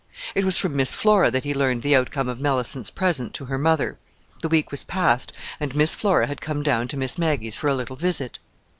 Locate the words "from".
0.57-0.75